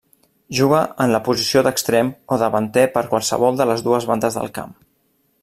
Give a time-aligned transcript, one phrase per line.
[0.59, 4.75] Juga en la posició d'extrem o davanter per qualsevol de les dues bandes del camp.